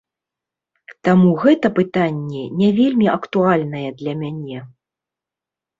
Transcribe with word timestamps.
Таму 1.07 1.29
гэта 1.43 1.67
пытанне 1.81 2.41
не 2.63 2.69
вельмі 2.81 3.07
актуальнае 3.19 3.87
для 4.03 4.13
мяне. 4.25 4.59